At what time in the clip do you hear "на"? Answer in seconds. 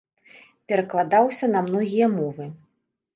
1.57-1.61